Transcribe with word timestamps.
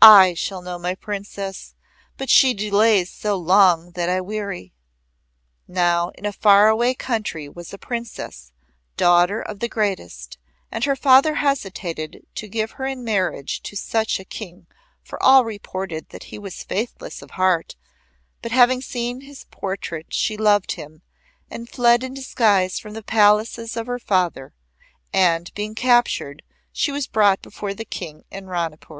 I 0.00 0.34
shall 0.34 0.62
know 0.62 0.78
my 0.78 0.94
Princess, 0.94 1.74
but 2.16 2.30
she 2.30 2.54
delays 2.54 3.10
so 3.10 3.34
long 3.34 3.90
that 3.96 4.08
I 4.08 4.20
weary." 4.20 4.72
Now 5.66 6.10
in 6.10 6.24
a 6.24 6.30
far 6.32 6.68
away 6.68 6.94
country 6.94 7.48
was 7.48 7.72
a 7.74 7.78
Princess, 7.78 8.52
daughter 8.96 9.40
of 9.42 9.58
the 9.58 9.68
Greatest, 9.68 10.38
and 10.70 10.84
her 10.84 10.94
Father 10.94 11.34
hesitated 11.34 12.24
to 12.36 12.46
give 12.46 12.70
her 12.78 12.86
in 12.86 13.02
marriage 13.02 13.60
to 13.64 13.74
such 13.74 14.20
a 14.20 14.24
King 14.24 14.68
for 15.02 15.20
all 15.20 15.44
reported 15.44 16.10
that 16.10 16.30
he 16.30 16.38
was 16.38 16.62
faithless 16.62 17.20
of 17.20 17.32
heart, 17.32 17.74
but 18.40 18.52
having 18.52 18.82
seen 18.82 19.22
his 19.22 19.46
portrait 19.50 20.06
she 20.14 20.36
loved 20.36 20.74
him 20.78 21.02
and 21.50 21.68
fled 21.68 22.04
in 22.04 22.14
disguise 22.14 22.78
from 22.78 22.92
the 22.94 23.02
palaces 23.02 23.76
of 23.76 23.88
her 23.88 23.98
Father, 23.98 24.54
and 25.12 25.52
being 25.54 25.74
captured 25.74 26.44
she 26.70 26.92
was 26.92 27.08
brought 27.08 27.42
before 27.42 27.74
the 27.74 27.84
King 27.84 28.24
in 28.30 28.46
Ranipur. 28.46 28.90